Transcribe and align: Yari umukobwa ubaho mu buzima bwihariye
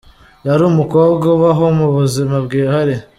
Yari 0.47 0.63
umukobwa 0.71 1.25
ubaho 1.35 1.65
mu 1.77 1.87
buzima 1.95 2.35
bwihariye 2.45 3.01